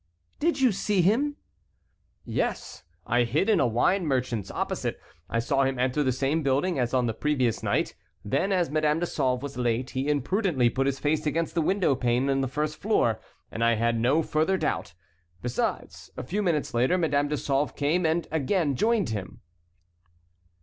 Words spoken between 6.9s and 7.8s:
on the previous